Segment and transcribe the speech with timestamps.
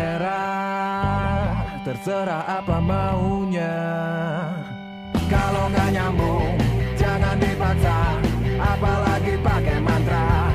[0.00, 3.76] merah Terserah apa maunya.
[5.28, 6.56] Kalau gak nyambung
[6.96, 7.98] Jangan dipaksa
[8.60, 10.49] Apalagi pakai mantra.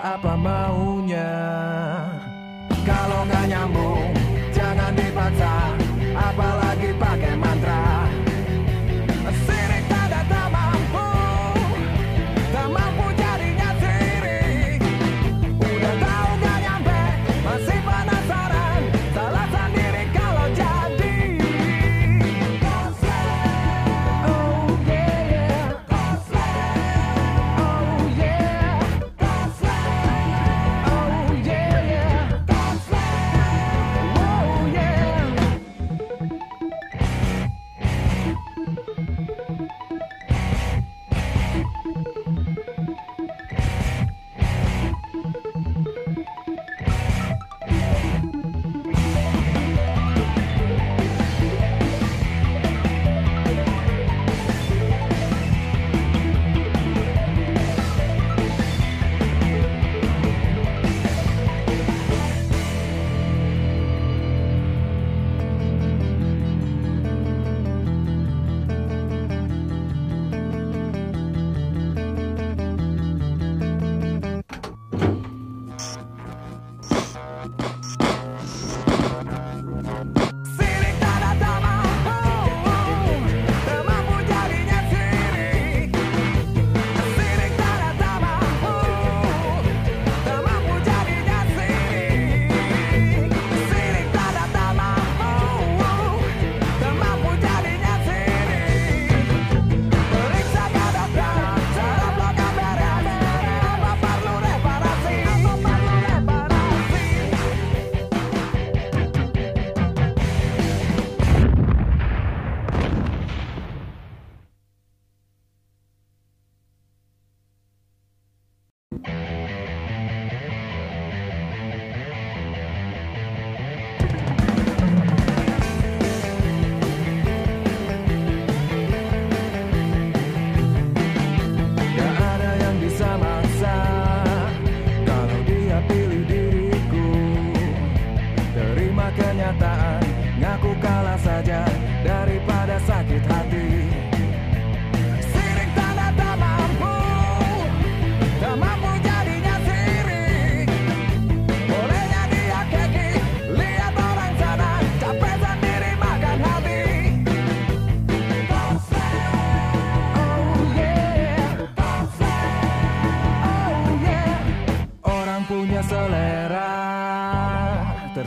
[0.00, 1.32] apa maunya?
[2.86, 4.10] Kalau nggak nyambung,
[4.54, 5.61] jangan dipaksa.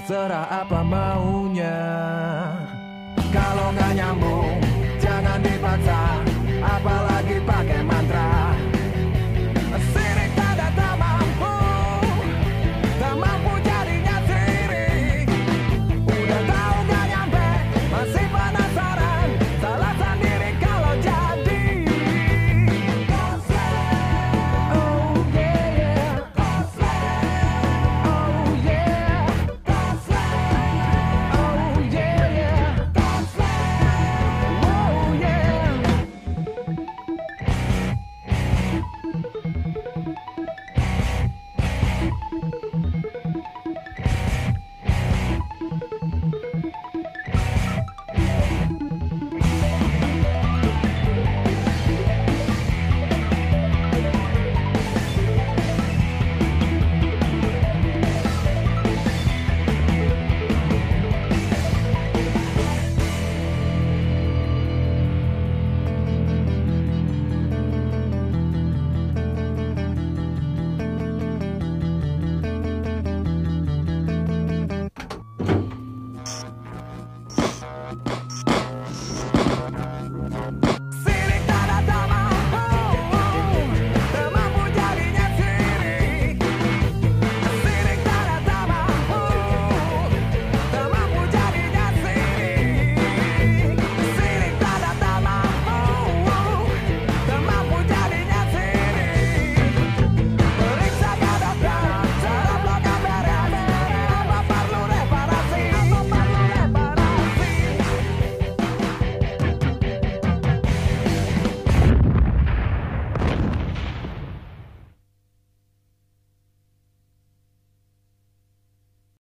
[0.05, 1.81] Terserah apa maunya.
[3.33, 4.53] Kalau nggak nyambung